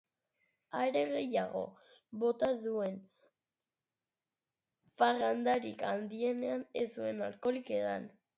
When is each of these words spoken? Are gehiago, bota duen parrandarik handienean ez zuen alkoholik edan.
Are 0.77 0.89
gehiago, 1.09 1.61
bota 2.23 2.49
duen 2.63 2.97
parrandarik 5.03 5.85
handienean 5.91 6.67
ez 6.85 6.89
zuen 6.97 7.23
alkoholik 7.29 7.73
edan. 7.83 8.11